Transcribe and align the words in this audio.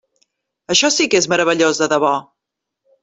Això 0.75 0.89
sí 0.95 1.07
que 1.13 1.21
és 1.23 1.29
meravellós 1.33 1.83
de 1.83 1.89
debò! 1.93 2.15